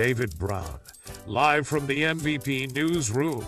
[0.00, 0.80] David Brown,
[1.26, 3.44] live from the MVP newsroom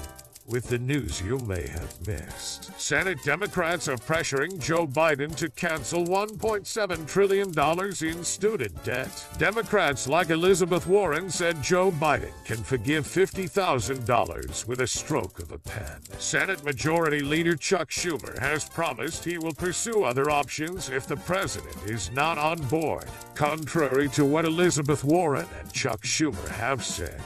[0.53, 2.79] with the news you may have missed.
[2.79, 9.27] Senate Democrats are pressuring Joe Biden to cancel $1.7 trillion in student debt.
[9.38, 15.58] Democrats like Elizabeth Warren said Joe Biden can forgive $50,000 with a stroke of a
[15.58, 16.02] pen.
[16.19, 21.77] Senate Majority Leader Chuck Schumer has promised he will pursue other options if the president
[21.87, 23.07] is not on board.
[23.34, 27.21] Contrary to what Elizabeth Warren and Chuck Schumer have said,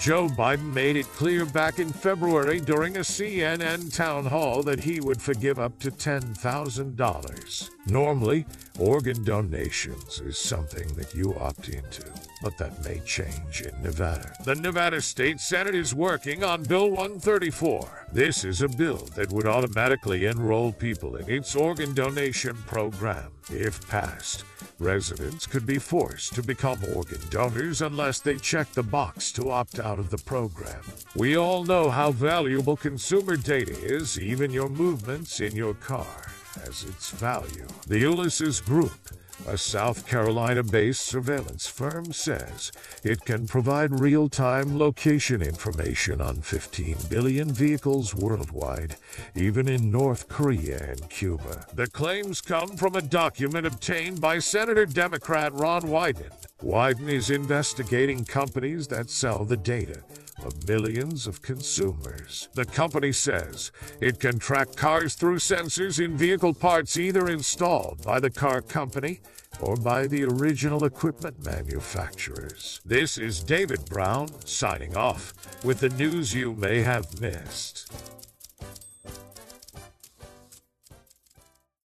[0.00, 5.00] Joe Biden made it clear back in February during a CNN town hall that he
[5.00, 7.70] would forgive up to $10,000.
[7.86, 8.46] Normally,
[8.82, 12.02] organ donations is something that you opt into,
[12.42, 14.34] but that may change in Nevada.
[14.44, 18.08] The Nevada State Senate is working on Bill 134.
[18.12, 23.30] This is a bill that would automatically enroll people in its organ donation program.
[23.50, 24.44] If passed,
[24.80, 29.78] residents could be forced to become organ donors unless they check the box to opt
[29.78, 30.82] out of the program.
[31.14, 36.31] We all know how valuable consumer data is, even your movements in your car
[36.72, 37.66] has its value.
[37.86, 38.92] The Ulysses Group,
[39.46, 42.72] a South Carolina based surveillance firm, says
[43.04, 48.96] it can provide real time location information on 15 billion vehicles worldwide,
[49.34, 51.66] even in North Korea and Cuba.
[51.74, 56.32] The claims come from a document obtained by Senator Democrat Ron Wyden.
[56.62, 60.02] Wyden is investigating companies that sell the data
[60.44, 62.48] of millions of consumers.
[62.54, 68.20] The company says it can track cars through sensors in vehicle parts either installed by
[68.20, 69.20] the car company
[69.60, 72.80] or by the original equipment manufacturers.
[72.84, 77.92] This is David Brown signing off with the news you may have missed.